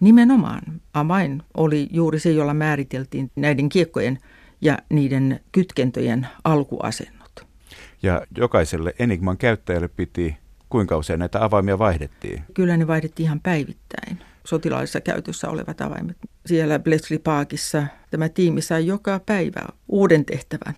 Nimenomaan. 0.00 0.62
Avain 0.94 1.42
oli 1.54 1.88
juuri 1.90 2.18
se, 2.18 2.32
jolla 2.32 2.54
määriteltiin 2.54 3.30
näiden 3.36 3.68
kiekkojen 3.68 4.18
ja 4.60 4.78
niiden 4.88 5.40
kytkentöjen 5.52 6.26
alkuasennot. 6.44 7.46
Ja 8.02 8.26
jokaiselle 8.36 8.94
Enigman 8.98 9.38
käyttäjälle 9.38 9.88
piti 9.88 10.36
kuinka 10.68 10.96
usein 10.96 11.18
näitä 11.18 11.44
avaimia 11.44 11.78
vaihdettiin? 11.78 12.42
Kyllä 12.54 12.76
ne 12.76 12.86
vaihdettiin 12.86 13.24
ihan 13.24 13.40
päivittäin. 13.40 14.11
Sotilaallisessa 14.46 15.00
käytössä 15.00 15.50
olevat 15.50 15.80
avaimet. 15.80 16.16
Siellä 16.46 16.78
Bletchley 16.78 17.18
Parkissa 17.18 17.86
tämä 18.10 18.28
tiimi 18.28 18.62
sai 18.62 18.86
joka 18.86 19.20
päivä 19.26 19.60
uuden 19.88 20.24
tehtävän. 20.24 20.74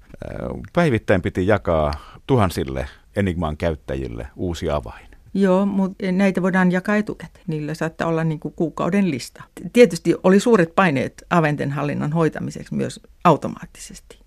Päivittäin 0.73 1.23
piti 1.23 1.47
jakaa 1.47 1.93
tuhansille 2.27 2.89
Enigman 3.17 3.57
käyttäjille 3.57 4.29
uusi 4.37 4.71
avain. 4.71 5.07
Joo, 5.35 5.67
mutta 5.67 6.13
näitä 6.13 6.43
voidaan 6.43 6.73
jakaa 6.73 6.97
etukäteen. 6.97 7.45
Niillä 7.47 7.75
saattaa 7.75 8.09
olla 8.09 8.25
niin 8.25 8.41
kuin 8.41 8.55
kuukauden 8.55 9.11
lista. 9.11 9.43
Tietysti 9.73 10.15
oli 10.23 10.41
suuret 10.41 10.75
paineet 10.75 11.25
aventen 11.31 11.71
hallinnan 11.71 12.13
hoitamiseksi 12.13 12.75
myös 12.75 13.01
automaattisesti. 13.25 14.21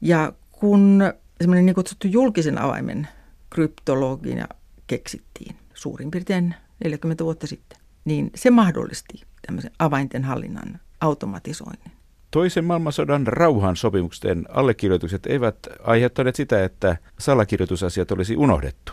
Ja 0.00 0.32
kun 0.52 1.02
semmoinen 1.40 1.66
niin 1.66 1.74
kutsuttu 1.74 2.08
julkisen 2.08 2.58
avaimen 2.58 3.08
kryptologia 3.50 4.48
keksittiin 4.86 5.56
suurin 5.74 6.10
piirtein 6.10 6.54
40 6.84 7.24
vuotta 7.24 7.46
sitten, 7.46 7.78
niin 8.04 8.30
se 8.34 8.50
mahdollisti 8.50 9.22
tämmöisen 9.46 9.72
avainten 9.78 10.24
hallinnan 10.24 10.80
automatisoinnin. 11.00 11.92
Toisen 12.30 12.64
maailmansodan 12.64 13.26
rauhansopimuksen 13.26 14.44
allekirjoitukset 14.48 15.26
eivät 15.26 15.56
aiheuttaneet 15.82 16.36
sitä, 16.36 16.64
että 16.64 16.96
salakirjoitusasiat 17.18 18.10
olisi 18.10 18.36
unohdettu. 18.36 18.92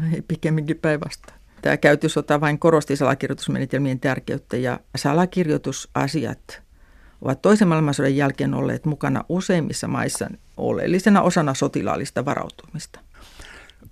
No 0.00 0.04
ei 0.14 0.22
pikemminkin 0.22 0.78
päinvastoin. 0.78 1.38
Tämä 1.62 1.76
käytösota 1.76 2.40
vain 2.40 2.58
korosti 2.58 2.96
salakirjoitusmenetelmien 2.96 4.00
tärkeyttä 4.00 4.56
ja 4.56 4.80
salakirjoitusasiat 4.96 6.62
ovat 7.22 7.42
toisen 7.42 7.68
maailmansodan 7.68 8.16
jälkeen 8.16 8.54
olleet 8.54 8.84
mukana 8.84 9.24
useimmissa 9.28 9.88
maissa 9.88 10.30
oleellisena 10.56 11.22
osana 11.22 11.54
sotilaallista 11.54 12.24
varautumista. 12.24 13.00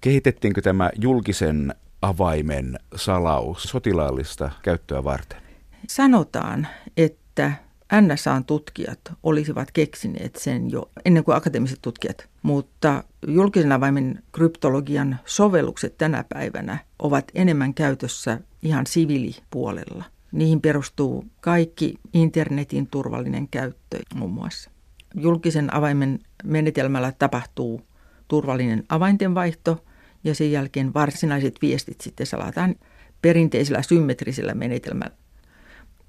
Kehitettiinkö 0.00 0.62
tämä 0.62 0.90
julkisen 0.94 1.74
avaimen 2.02 2.78
salaus 2.96 3.62
sotilaallista 3.62 4.50
käyttöä 4.62 5.04
varten? 5.04 5.42
Sanotaan, 5.88 6.66
että 6.96 7.52
NSAn 8.00 8.44
tutkijat 8.44 9.00
olisivat 9.22 9.70
keksineet 9.70 10.36
sen 10.36 10.70
jo 10.70 10.90
ennen 11.04 11.24
kuin 11.24 11.36
akateemiset 11.36 11.78
tutkijat, 11.82 12.28
mutta 12.42 13.04
julkisen 13.26 13.72
avaimen 13.72 14.22
kryptologian 14.32 15.18
sovellukset 15.24 15.98
tänä 15.98 16.24
päivänä 16.28 16.78
ovat 16.98 17.24
enemmän 17.34 17.74
käytössä 17.74 18.40
ihan 18.62 18.86
siviilipuolella. 18.86 20.04
Niihin 20.32 20.60
perustuu 20.60 21.24
kaikki 21.40 21.94
internetin 22.12 22.86
turvallinen 22.86 23.48
käyttö 23.48 23.98
muun 24.14 24.32
muassa. 24.32 24.70
julkisen 25.14 25.74
avaimen 25.74 26.18
menetelmällä 26.44 27.12
tapahtuu 27.18 27.80
turvallinen 28.28 28.84
avaintenvaihto 28.88 29.84
ja 30.24 30.34
sen 30.34 30.52
jälkeen 30.52 30.94
varsinaiset 30.94 31.54
viestit 31.62 32.00
sitten 32.00 32.26
salataan 32.26 32.74
perinteisellä 33.22 33.82
symmetrisellä 33.82 34.54
menetelmällä. 34.54 35.16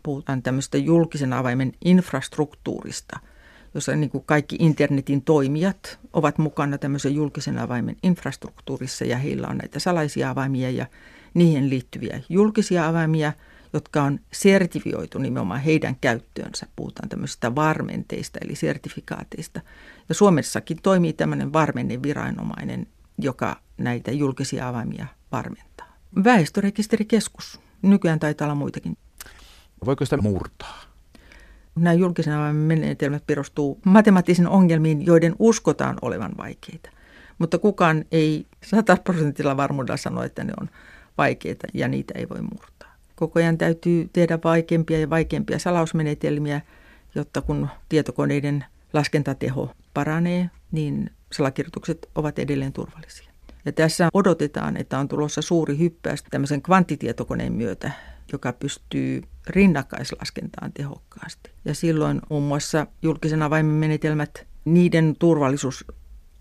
Puhutaan 0.04 0.42
tämmöistä 0.42 0.78
julkisen 0.78 1.34
avaimen 1.34 1.72
infrastruktuurista, 1.86 3.20
jossa 3.74 3.96
niin 3.96 4.10
kuin 4.10 4.24
kaikki 4.26 4.56
internetin 4.60 5.22
toimijat 5.22 6.00
ovat 6.14 6.38
mukana 6.38 6.78
tämmöisen 6.78 7.16
julkisen 7.16 7.60
avaimen 7.60 7.96
infrastruktuurissa 8.04 9.06
ja 9.06 9.18
heillä 9.18 9.48
on 9.48 9.58
näitä 9.58 9.80
salaisia 9.80 10.30
avaimia 10.30 10.70
ja 10.70 10.86
niihin 11.34 11.70
liittyviä 11.70 12.22
julkisia 12.30 12.88
avaimia, 12.88 13.34
jotka 13.74 14.04
on 14.04 14.20
sertifioitu 14.34 15.20
nimenomaan 15.20 15.62
heidän 15.62 15.96
käyttöönsä. 16.02 16.68
Puhutaan 16.76 17.10
tämmöisistä 17.10 17.56
varmenteista 17.56 18.40
eli 18.46 18.56
sertifikaateista. 18.56 19.62
Ja 20.10 20.16
Suomessakin 20.16 20.78
toimii 20.84 21.14
tämmöinen 21.14 21.54
varmenne 21.54 22.04
viranomainen, 22.04 22.88
joka 23.24 23.56
näitä 23.78 24.12
julkisia 24.12 24.68
avaimia 24.68 25.06
varmentaa. 25.32 25.98
Väestörekisterikeskus. 26.24 27.60
Nykyään 27.82 28.20
taitaa 28.20 28.46
olla 28.46 28.56
muitakin. 28.56 28.98
Voiko 29.86 30.06
sitä 30.06 30.18
murtaa? 30.18 30.82
Nämä 31.76 31.94
julkisen 31.94 32.34
avaimen 32.34 32.80
menetelmät 32.80 33.28
perustuu 33.28 33.80
matemaattisiin 33.86 34.48
ongelmiin, 34.48 35.06
joiden 35.06 35.36
uskotaan 35.40 35.98
olevan 36.02 36.32
vaikeita. 36.38 36.90
Mutta 37.38 37.58
kukaan 37.58 38.06
ei 38.12 38.46
100 38.64 38.98
prosentilla 39.04 39.58
varmuudella 39.58 39.98
sano, 39.98 40.24
että 40.24 40.44
ne 40.44 40.54
on 40.62 40.70
vaikeita 41.18 41.68
ja 41.74 41.88
niitä 41.88 42.14
ei 42.18 42.30
voi 42.30 42.42
murtaa. 42.42 42.96
Koko 43.16 43.40
ajan 43.40 43.58
täytyy 43.58 44.10
tehdä 44.14 44.40
vaikeampia 44.44 45.00
ja 45.00 45.10
vaikeampia 45.10 45.60
salausmenetelmiä, 45.60 46.62
jotta 47.16 47.42
kun 47.42 47.68
tietokoneiden 47.90 48.66
laskentateho 48.94 49.72
paranee, 49.94 50.50
niin 50.72 51.12
salakirjoitukset 51.32 52.10
ovat 52.16 52.40
edelleen 52.40 52.74
turvallisia. 52.74 53.32
Ja 53.66 53.72
tässä 53.72 54.10
odotetaan, 54.14 54.78
että 54.78 55.00
on 55.00 55.08
tulossa 55.08 55.42
suuri 55.42 55.78
hyppäys 55.78 56.24
tämmöisen 56.24 56.62
kvanttitietokoneen 56.62 57.54
myötä, 57.54 57.92
joka 58.32 58.54
pystyy 58.54 59.22
rinnakkaislaskentaan 59.48 60.74
tehokkaasti. 60.74 61.52
Ja 61.66 61.76
silloin 61.76 62.22
muun 62.30 62.44
muassa 62.44 62.88
julkisen 63.02 63.42
avaimen 63.42 63.76
menetelmät, 63.76 64.48
niiden 64.66 65.16
turvallisuus 65.20 65.86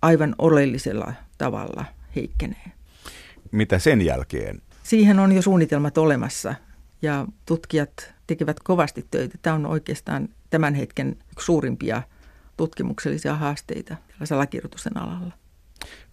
aivan 0.03 0.35
oleellisella 0.39 1.13
tavalla 1.39 1.85
heikkenee. 2.17 2.73
Mitä 3.53 3.79
sen 3.79 4.03
jälkeen? 4.03 4.63
Siihen 4.83 5.19
on 5.19 5.33
jo 5.33 5.43
suunnitelmat 5.43 5.99
olemassa 5.99 6.55
ja 7.03 7.27
tutkijat 7.47 8.15
tekevät 8.27 8.61
kovasti 8.61 9.07
töitä. 9.11 9.39
Tämä 9.43 9.57
on 9.57 9.67
oikeastaan 9.67 10.29
tämän 10.51 10.75
hetken 10.75 11.17
suurimpia 11.39 12.03
tutkimuksellisia 12.61 13.35
haasteita 13.35 13.97
salakirjoitusten 14.25 14.97
alalla. 14.97 15.33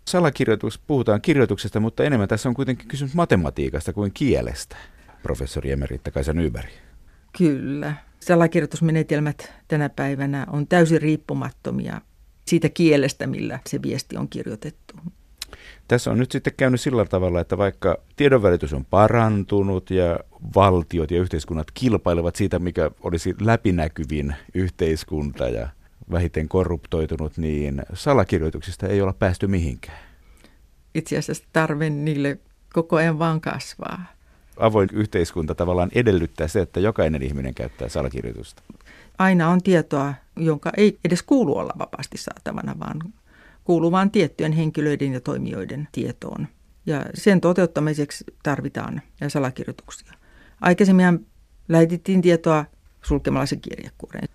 Salakirjoitus, 0.08 0.80
puhutaan 0.80 1.22
kirjoituksesta, 1.22 1.80
mutta 1.80 2.04
enemmän 2.04 2.28
tässä 2.28 2.50
on 2.50 2.56
kuitenkin 2.56 2.88
kysymys 2.88 3.14
matematiikasta 3.14 3.94
kuin 3.94 4.12
kielestä, 4.14 4.76
professori 5.24 5.72
Emeritta 5.72 6.12
Kaisa 6.12 6.34
Nyberg. 6.34 6.70
Kyllä. 7.38 7.94
Salakirjoitusmenetelmät 8.20 9.54
tänä 9.68 9.90
päivänä 9.90 10.46
on 10.52 10.68
täysin 10.68 11.02
riippumattomia 11.02 12.02
siitä 12.46 12.70
kielestä, 12.70 13.28
millä 13.28 13.60
se 13.70 13.82
viesti 13.82 14.18
on 14.18 14.30
kirjoitettu. 14.30 14.94
Tässä 15.88 16.12
on 16.12 16.18
nyt 16.18 16.32
sitten 16.32 16.54
käynyt 16.58 16.82
sillä 16.82 17.06
tavalla, 17.06 17.40
että 17.40 17.58
vaikka 17.58 17.98
tiedonvälitys 18.16 18.74
on 18.74 18.86
parantunut 18.86 19.90
ja 19.90 20.20
valtiot 20.56 21.12
ja 21.12 21.22
yhteiskunnat 21.22 21.68
kilpailevat 21.74 22.36
siitä, 22.36 22.60
mikä 22.60 22.92
olisi 23.04 23.36
läpinäkyvin 23.42 24.36
yhteiskunta 24.54 25.50
ja 25.50 25.70
vähiten 26.12 26.50
korruptoitunut, 26.50 27.38
niin 27.38 27.84
salakirjoituksista 27.94 28.88
ei 28.88 29.02
olla 29.02 29.14
päästy 29.14 29.48
mihinkään. 29.48 30.00
Itse 30.96 31.18
asiassa 31.18 31.44
tarve 31.54 31.90
niille 31.90 32.40
koko 32.74 32.96
ajan 32.96 33.20
vaan 33.20 33.42
kasvaa. 33.42 34.06
Avoin 34.60 34.90
yhteiskunta 34.94 35.56
tavallaan 35.56 35.90
edellyttää 35.96 36.48
se, 36.48 36.62
että 36.62 36.80
jokainen 36.80 37.24
ihminen 37.24 37.54
käyttää 37.54 37.90
salakirjoitusta. 37.90 38.64
Aina 39.18 39.50
on 39.50 39.64
tietoa, 39.64 40.14
jonka 40.36 40.72
ei 40.78 41.00
edes 41.06 41.24
kuulu 41.24 41.58
olla 41.58 41.74
vapaasti 41.80 42.18
saatavana, 42.18 42.80
vaan 42.80 43.14
kuuluu 43.64 43.92
vain 43.92 44.12
tiettyjen 44.12 44.52
henkilöiden 44.52 45.14
ja 45.14 45.22
toimijoiden 45.22 45.88
tietoon. 45.92 46.48
Ja 46.86 47.06
sen 47.14 47.42
toteuttamiseksi 47.42 48.24
tarvitaan 48.44 49.02
salakirjoituksia. 49.28 50.14
Aikaisemmin 50.62 51.28
lähetettiin 51.68 52.22
tietoa 52.22 52.66
sulkemalla 53.02 53.46
se 53.46 53.56
kirjekuoreen 53.56 54.30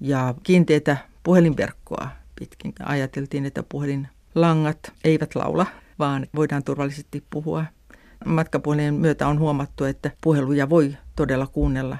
ja 0.00 0.34
kiinteitä 0.42 0.96
puhelinverkkoa 1.24 2.08
pitkin. 2.38 2.72
Ajateltiin, 2.84 3.46
että 3.46 3.62
puhelinlangat 3.62 4.92
eivät 5.04 5.34
laula, 5.34 5.66
vaan 5.98 6.26
voidaan 6.36 6.64
turvallisesti 6.64 7.24
puhua. 7.30 7.64
Matkapuhelin 8.24 8.94
myötä 8.94 9.28
on 9.28 9.38
huomattu, 9.38 9.84
että 9.84 10.10
puheluja 10.20 10.70
voi 10.70 10.96
todella 11.16 11.46
kuunnella. 11.46 11.96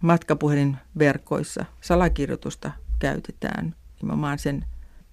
Matkapuhelinverkoissa 0.00 1.64
salakirjoitusta 1.80 2.70
käytetään 2.98 3.74
nimenomaan 4.02 4.38
sen 4.38 4.64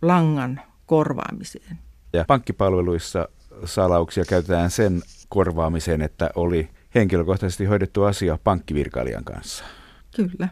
langan 0.01 0.61
korvaamiseen. 0.85 1.79
Ja 2.13 2.25
pankkipalveluissa 2.27 3.29
salauksia 3.65 4.25
käytetään 4.25 4.71
sen 4.71 5.01
korvaamiseen, 5.29 6.01
että 6.01 6.29
oli 6.35 6.69
henkilökohtaisesti 6.95 7.65
hoidettu 7.65 8.03
asia 8.03 8.37
pankkivirkailijan 8.43 9.23
kanssa. 9.23 9.63
Kyllä. 10.15 10.49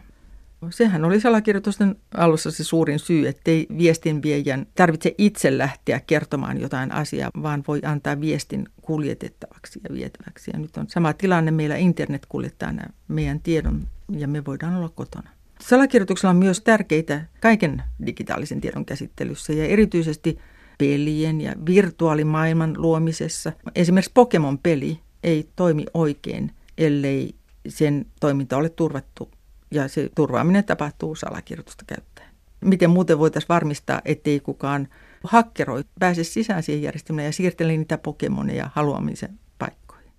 Sehän 0.70 1.04
oli 1.04 1.20
salakirjoitusten 1.20 1.96
alussa 2.14 2.50
se 2.50 2.64
suurin 2.64 2.98
syy, 2.98 3.28
ettei 3.28 3.66
viestinviejän 3.78 4.66
tarvitse 4.74 5.14
itse 5.18 5.58
lähteä 5.58 6.00
kertomaan 6.06 6.60
jotain 6.60 6.92
asiaa, 6.92 7.30
vaan 7.42 7.64
voi 7.68 7.80
antaa 7.84 8.20
viestin 8.20 8.68
kuljetettavaksi 8.82 9.80
ja 9.88 9.94
vietäväksi. 9.94 10.50
Ja 10.54 10.58
nyt 10.58 10.76
on 10.76 10.86
sama 10.88 11.12
tilanne, 11.12 11.50
meillä 11.50 11.76
internet 11.76 12.26
kuljettaa 12.26 12.74
meidän 13.08 13.40
tiedon 13.40 13.86
ja 14.18 14.28
me 14.28 14.44
voidaan 14.44 14.76
olla 14.76 14.88
kotona. 14.88 15.30
Salakirjoituksella 15.60 16.30
on 16.30 16.36
myös 16.36 16.60
tärkeitä 16.60 17.24
kaiken 17.40 17.82
digitaalisen 18.06 18.60
tiedon 18.60 18.84
käsittelyssä 18.84 19.52
ja 19.52 19.64
erityisesti 19.64 20.38
pelien 20.78 21.40
ja 21.40 21.52
virtuaalimaailman 21.66 22.74
luomisessa. 22.76 23.52
Esimerkiksi 23.74 24.10
Pokemon-peli 24.14 25.00
ei 25.22 25.48
toimi 25.56 25.84
oikein, 25.94 26.50
ellei 26.78 27.34
sen 27.68 28.06
toiminta 28.20 28.56
ole 28.56 28.68
turvattu 28.68 29.30
ja 29.74 29.88
se 29.88 30.10
turvaaminen 30.14 30.64
tapahtuu 30.64 31.14
salakirjoitusta 31.14 31.84
käyttäen. 31.86 32.28
Miten 32.64 32.90
muuten 32.90 33.18
voitaisiin 33.18 33.48
varmistaa, 33.48 34.00
ettei 34.04 34.40
kukaan 34.40 34.88
hakkeroi, 35.24 35.84
pääse 36.00 36.24
sisään 36.24 36.62
siihen 36.62 36.82
järjestelmään 36.82 37.26
ja 37.26 37.32
siirtele 37.32 37.76
niitä 37.76 37.98
Pokemoneja 37.98 38.70
haluamisen 38.74 39.38
paikkoihin. 39.58 40.12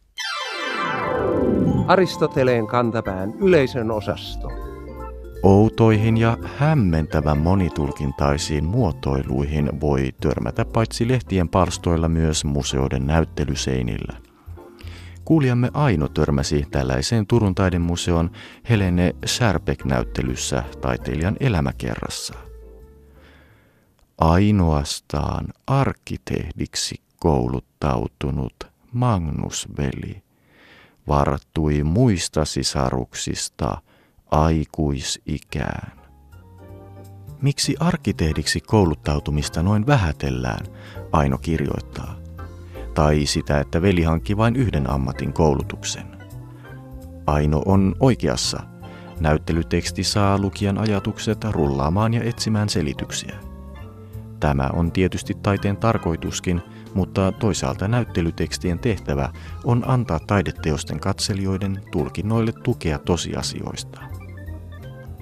Aristoteleen 1.88 2.68
kantapään 2.68 3.34
yleisön 3.34 3.92
osasto. 3.92 4.52
Outoihin 5.44 6.18
ja 6.18 6.38
hämmentävän 6.58 7.38
monitulkintaisiin 7.38 8.66
muotoiluihin 8.66 9.82
voi 9.82 10.12
törmätä 10.22 10.66
paitsi 10.66 11.08
lehtien 11.08 11.50
palstoilla 11.50 12.10
myös 12.10 12.46
museoiden 12.46 13.08
näyttelyseinillä. 13.08 14.18
Kuulijamme 15.26 15.72
Aino 15.74 16.08
törmäsi 16.08 16.66
tällaiseen 16.72 17.28
Turun 17.28 17.56
taidemuseon 17.56 18.32
Helene 18.70 19.16
Särpek-näyttelyssä 19.26 20.64
taiteilijan 20.82 21.38
elämäkerrassa. 21.40 22.34
Ainoastaan 24.18 25.46
arkkitehdiksi 25.68 26.96
kouluttautunut 27.20 28.54
Magnusveli 28.94 30.24
varttui 31.08 31.84
muista 31.84 32.46
sisaruksista 32.46 33.82
aikuisikään. 34.32 35.92
Miksi 37.42 37.76
arkkitehdiksi 37.80 38.60
kouluttautumista 38.60 39.64
noin 39.64 39.88
vähätellään, 39.88 40.66
Aino 41.12 41.38
kirjoittaa 41.38 42.25
tai 42.96 43.26
sitä, 43.26 43.60
että 43.60 43.82
veli 43.82 44.04
hankki 44.04 44.38
vain 44.38 44.56
yhden 44.56 44.90
ammatin 44.90 45.34
koulutuksen. 45.34 46.18
Aino 47.28 47.62
on 47.66 47.96
oikeassa. 48.00 48.64
Näyttelyteksti 49.20 50.04
saa 50.04 50.38
lukijan 50.38 50.78
ajatukset 50.78 51.44
rullaamaan 51.44 52.14
ja 52.14 52.24
etsimään 52.24 52.70
selityksiä. 52.70 53.36
Tämä 54.40 54.70
on 54.74 54.92
tietysti 54.92 55.34
taiteen 55.44 55.78
tarkoituskin, 55.78 56.62
mutta 56.94 57.32
toisaalta 57.32 57.88
näyttelytekstien 57.88 58.80
tehtävä 58.80 59.30
on 59.64 59.84
antaa 59.88 60.20
taideteosten 60.20 61.00
katselijoiden 61.00 61.82
tulkinnoille 61.92 62.52
tukea 62.64 63.00
tosiasioista. 63.00 64.02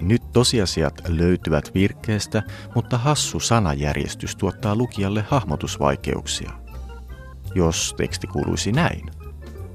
Nyt 0.01 0.31
tosiasiat 0.33 1.01
löytyvät 1.07 1.71
virkkeestä, 1.73 2.43
mutta 2.75 2.97
hassu 2.97 3.39
sanajärjestys 3.39 4.35
tuottaa 4.35 4.75
lukijalle 4.75 5.25
hahmotusvaikeuksia 5.27 6.62
jos 7.55 7.93
teksti 7.97 8.27
kuuluisi 8.27 8.71
näin. 8.71 9.05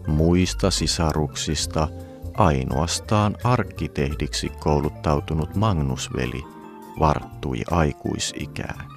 Muista 0.07 0.71
sisaruksista 0.71 1.89
ainoastaan 2.35 3.37
arkkitehdiksi 3.45 4.49
kouluttautunut 4.49 5.55
Magnusveli 5.55 6.45
varttui 6.99 7.59
aikuisikään. 7.71 8.89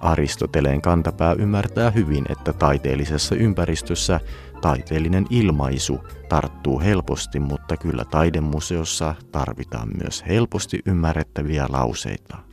Aristoteleen 0.00 0.82
kantapää 0.82 1.32
ymmärtää 1.32 1.90
hyvin, 1.90 2.24
että 2.28 2.52
taiteellisessa 2.52 3.34
ympäristössä 3.34 4.20
taiteellinen 4.60 5.26
ilmaisu 5.30 6.00
tarttuu 6.28 6.80
helposti, 6.80 7.40
mutta 7.40 7.76
kyllä 7.76 8.04
taidemuseossa 8.04 9.14
tarvitaan 9.32 9.88
myös 10.02 10.24
helposti 10.28 10.80
ymmärrettäviä 10.86 11.66
lauseita. 11.68 12.43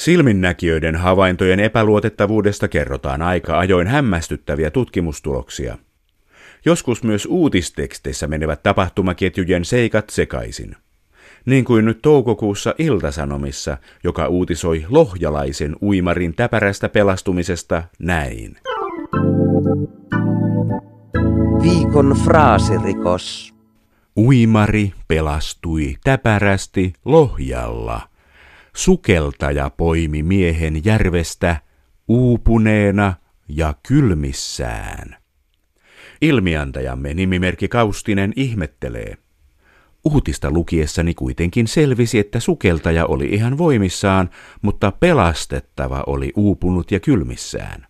Silminnäkijöiden 0.00 0.96
havaintojen 0.96 1.60
epäluotettavuudesta 1.60 2.68
kerrotaan 2.68 3.22
aika 3.22 3.58
ajoin 3.58 3.86
hämmästyttäviä 3.86 4.70
tutkimustuloksia. 4.70 5.78
Joskus 6.64 7.02
myös 7.02 7.26
uutisteksteissä 7.30 8.26
menevät 8.26 8.62
tapahtumaketjujen 8.62 9.64
seikat 9.64 10.10
sekaisin. 10.10 10.76
Niin 11.46 11.64
kuin 11.64 11.84
nyt 11.84 12.02
toukokuussa 12.02 12.74
Iltasanomissa, 12.78 13.76
joka 14.04 14.26
uutisoi 14.26 14.86
lohjalaisen 14.88 15.76
uimarin 15.82 16.34
täpärästä 16.34 16.88
pelastumisesta 16.88 17.82
näin. 17.98 18.56
Viikon 21.62 22.16
fraasirikos. 22.24 23.54
Uimari 24.16 24.92
pelastui 25.08 25.96
täpärästi 26.04 26.92
Lohjalla. 27.04 28.09
Sukeltaja 28.80 29.70
poimi 29.70 30.22
miehen 30.22 30.84
järvestä 30.84 31.56
uupuneena 32.08 33.14
ja 33.48 33.74
kylmissään. 33.88 35.16
Ilmiantajamme 36.20 37.14
nimimerkki 37.14 37.68
Kaustinen 37.68 38.32
ihmettelee. 38.36 39.16
Uutista 40.04 40.50
lukiessani 40.50 41.14
kuitenkin 41.14 41.66
selvisi, 41.66 42.18
että 42.18 42.40
sukeltaja 42.40 43.06
oli 43.06 43.26
ihan 43.26 43.58
voimissaan, 43.58 44.30
mutta 44.62 44.92
pelastettava 44.92 46.04
oli 46.06 46.32
uupunut 46.36 46.90
ja 46.90 47.00
kylmissään. 47.00 47.86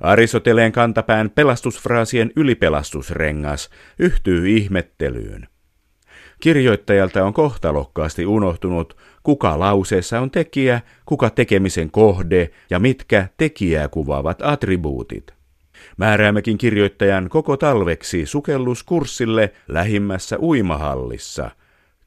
Aristoteleen 0.00 0.72
kantapään 0.72 1.30
pelastusfraasien 1.30 2.30
ylipelastusrengas 2.36 3.70
yhtyy 3.98 4.48
ihmettelyyn. 4.48 5.48
Kirjoittajalta 6.40 7.24
on 7.24 7.32
kohtalokkaasti 7.32 8.26
unohtunut, 8.26 8.96
kuka 9.22 9.58
lauseessa 9.58 10.20
on 10.20 10.30
tekijä, 10.30 10.80
kuka 11.06 11.30
tekemisen 11.30 11.90
kohde 11.90 12.50
ja 12.70 12.78
mitkä 12.78 13.28
tekijää 13.36 13.88
kuvaavat 13.88 14.42
attribuutit. 14.42 15.34
Määräämmekin 15.96 16.58
kirjoittajan 16.58 17.28
koko 17.28 17.56
talveksi 17.56 18.26
sukelluskurssille 18.26 19.52
lähimmässä 19.68 20.38
uimahallissa. 20.38 21.50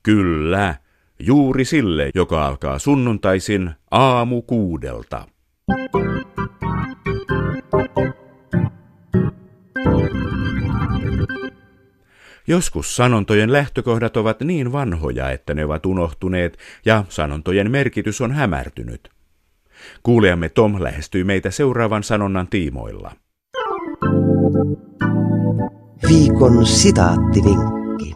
Kyllä, 0.03 0.75
juuri 1.19 1.65
sille, 1.65 2.09
joka 2.15 2.47
alkaa 2.47 2.79
sunnuntaisin 2.79 3.71
aamu 3.91 4.41
kuudelta. 4.41 5.27
Joskus 12.47 12.95
sanontojen 12.95 13.51
lähtökohdat 13.51 14.17
ovat 14.17 14.39
niin 14.39 14.71
vanhoja, 14.71 15.31
että 15.31 15.53
ne 15.53 15.65
ovat 15.65 15.85
unohtuneet 15.85 16.57
ja 16.85 17.05
sanontojen 17.09 17.71
merkitys 17.71 18.21
on 18.21 18.31
hämärtynyt. 18.31 19.09
Kuulijamme 20.03 20.49
Tom 20.49 20.83
lähestyy 20.83 21.23
meitä 21.23 21.51
seuraavan 21.51 22.03
sanonnan 22.03 22.47
tiimoilla. 22.47 23.11
Viikon 26.09 26.65
sitaattivinkki. 26.65 28.15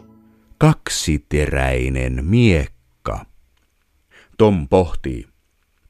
Kaksiteräinen 0.58 2.24
miekka. 2.24 3.24
Tom 4.38 4.68
pohtii. 4.68 5.26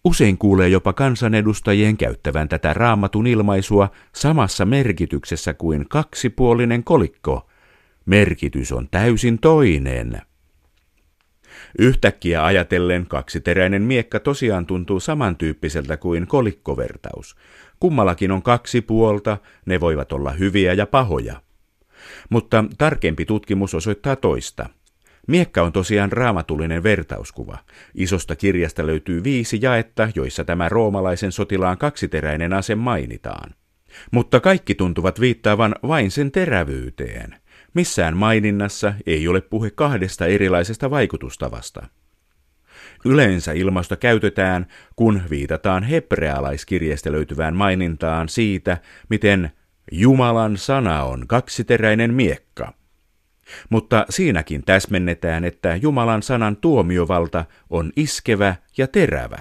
Usein 0.05 0.38
kuulee 0.38 0.68
jopa 0.68 0.92
kansanedustajien 0.92 1.96
käyttävän 1.96 2.48
tätä 2.48 2.74
raamatun 2.74 3.27
ilmaisua 3.27 3.90
samassa 4.14 4.64
merkityksessä 4.64 5.55
kuin 5.55 5.88
kaksipuolinen 5.88 6.85
kolikko. 6.85 7.48
Merkitys 8.09 8.73
on 8.73 8.88
täysin 8.90 9.38
toinen. 9.38 10.23
Yhtäkkiä 11.79 12.44
ajatellen 12.44 13.07
kaksiteräinen 13.07 13.83
miekka 13.83 14.21
tosiaan 14.21 14.66
tuntuu 14.66 15.01
samantyyppiseltä 15.01 15.97
kuin 15.97 16.27
kolikkovertaus. 16.27 17.37
Kummallakin 17.81 18.31
on 18.31 18.42
kaksi 18.42 18.81
puolta, 18.81 19.38
ne 19.66 19.81
voivat 19.81 20.12
olla 20.12 20.31
hyviä 20.31 20.73
ja 20.73 20.87
pahoja. 20.87 21.42
Mutta 22.31 22.64
tarkempi 22.79 23.25
tutkimus 23.25 23.75
osoittaa 23.75 24.16
toista. 24.16 24.68
Miekka 25.27 25.62
on 25.62 25.73
tosiaan 25.73 26.12
raamatullinen 26.12 26.83
vertauskuva. 26.83 27.59
Isosta 27.94 28.37
kirjasta 28.37 28.87
löytyy 28.87 29.25
viisi 29.25 29.59
jaetta, 29.62 30.09
joissa 30.14 30.44
tämä 30.44 30.68
roomalaisen 30.68 31.33
sotilaan 31.33 31.79
kaksiteräinen 31.79 32.53
ase 32.53 32.75
mainitaan. 32.75 33.55
Mutta 34.11 34.40
kaikki 34.40 34.75
tuntuvat 34.75 35.21
viittaavan 35.21 35.75
vain 35.83 36.11
sen 36.11 36.33
terävyyteen. 36.33 37.35
Missään 37.74 38.16
maininnassa 38.16 38.94
ei 39.07 39.28
ole 39.28 39.40
puhe 39.40 39.70
kahdesta 39.70 40.26
erilaisesta 40.26 40.90
vaikutustavasta. 40.90 41.87
Yleensä 43.04 43.52
ilmausta 43.52 43.96
käytetään, 43.96 44.66
kun 44.96 45.22
viitataan 45.31 45.83
hebrealaiskirjeestä 45.83 47.12
löytyvään 47.12 47.57
mainintaan 47.57 48.28
siitä, 48.28 48.78
miten 49.09 49.50
Jumalan 49.92 50.57
sana 50.57 51.04
on 51.04 51.26
kaksiteräinen 51.26 52.14
miekka. 52.14 52.72
Mutta 53.70 54.07
siinäkin 54.11 54.62
täsmennetään, 54.64 55.44
että 55.44 55.76
Jumalan 55.76 56.22
sanan 56.22 56.57
tuomiovalta 56.57 57.44
on 57.70 57.92
iskevä 57.96 58.57
ja 58.76 58.87
terävä. 58.87 59.38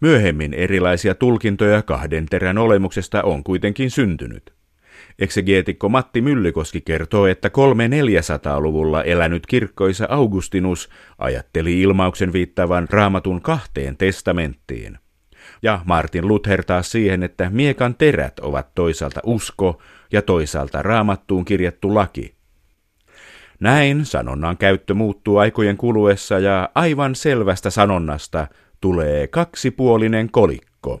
Myöhemmin 0.00 0.54
erilaisia 0.54 1.14
tulkintoja 1.14 1.82
kahden 1.82 2.26
terän 2.26 2.58
olemuksesta 2.58 3.22
on 3.22 3.44
kuitenkin 3.44 3.90
syntynyt. 3.90 4.53
Eksegeetikko 5.18 5.88
Matti 5.88 6.20
Myllikoski 6.20 6.80
kertoo, 6.80 7.26
että 7.26 7.48
300-400-luvulla 7.48 9.02
elänyt 9.02 9.46
kirkkoisa 9.46 10.06
Augustinus 10.10 10.88
ajatteli 11.18 11.80
ilmauksen 11.80 12.32
viittavan 12.32 12.88
raamatun 12.90 13.42
kahteen 13.42 13.96
testamenttiin. 13.96 14.98
Ja 15.62 15.80
Martin 15.84 16.28
Luther 16.28 16.64
taas 16.64 16.90
siihen, 16.90 17.22
että 17.22 17.50
miekan 17.50 17.94
terät 17.94 18.38
ovat 18.38 18.74
toisaalta 18.74 19.20
usko 19.24 19.82
ja 20.12 20.22
toisaalta 20.22 20.82
raamattuun 20.82 21.44
kirjattu 21.44 21.94
laki. 21.94 22.34
Näin 23.60 24.04
sanonnan 24.04 24.56
käyttö 24.56 24.94
muuttuu 24.94 25.38
aikojen 25.38 25.76
kuluessa 25.76 26.38
ja 26.38 26.68
aivan 26.74 27.14
selvästä 27.14 27.70
sanonnasta 27.70 28.46
tulee 28.80 29.26
kaksipuolinen 29.26 30.30
kolikko. 30.30 31.00